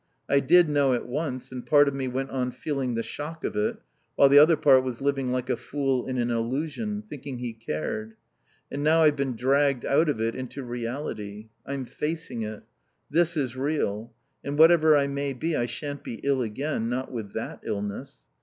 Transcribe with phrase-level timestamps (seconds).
[0.27, 3.55] I did know it once, and part of me went on feeling the shock of
[3.55, 3.77] it,
[4.15, 8.15] while the other part was living like a fool in an illusion, thinking he cared.
[8.71, 11.49] And now I've been dragged out of it into reality.
[11.67, 12.63] I'm facing it.
[13.11, 14.11] This is real.
[14.43, 18.23] And whatever I may be I shan't be ill again, not with that illness.